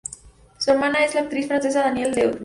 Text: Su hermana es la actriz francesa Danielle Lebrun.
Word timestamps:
Su 0.57 0.71
hermana 0.71 1.05
es 1.05 1.13
la 1.13 1.21
actriz 1.21 1.45
francesa 1.45 1.81
Danielle 1.83 2.11
Lebrun. 2.15 2.39